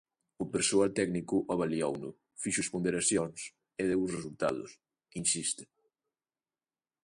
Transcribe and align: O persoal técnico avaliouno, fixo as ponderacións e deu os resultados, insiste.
O 0.43 0.45
persoal 0.53 0.89
técnico 0.99 1.35
avaliouno, 1.53 2.09
fixo 2.41 2.61
as 2.63 2.71
ponderacións 2.73 3.39
e 3.81 3.83
deu 3.89 3.99
os 4.05 4.13
resultados, 4.17 4.71
insiste. 5.21 5.63